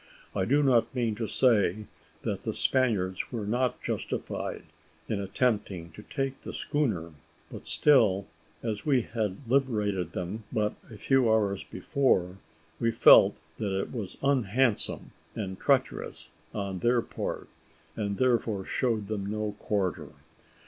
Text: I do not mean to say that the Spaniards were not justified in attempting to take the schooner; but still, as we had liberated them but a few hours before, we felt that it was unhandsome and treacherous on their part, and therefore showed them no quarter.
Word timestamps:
I 0.35 0.45
do 0.45 0.63
not 0.63 0.95
mean 0.95 1.13
to 1.17 1.27
say 1.27 1.85
that 2.23 2.41
the 2.41 2.53
Spaniards 2.55 3.31
were 3.31 3.45
not 3.45 3.83
justified 3.83 4.63
in 5.07 5.21
attempting 5.21 5.91
to 5.91 6.01
take 6.01 6.41
the 6.41 6.53
schooner; 6.53 7.11
but 7.51 7.67
still, 7.67 8.25
as 8.63 8.83
we 8.83 9.03
had 9.03 9.47
liberated 9.47 10.13
them 10.13 10.43
but 10.51 10.73
a 10.89 10.97
few 10.97 11.31
hours 11.31 11.63
before, 11.63 12.39
we 12.79 12.89
felt 12.89 13.35
that 13.59 13.77
it 13.79 13.91
was 13.93 14.17
unhandsome 14.23 15.11
and 15.35 15.59
treacherous 15.59 16.31
on 16.51 16.79
their 16.79 17.03
part, 17.03 17.47
and 17.95 18.17
therefore 18.17 18.65
showed 18.65 19.07
them 19.07 19.27
no 19.29 19.55
quarter. 19.59 20.13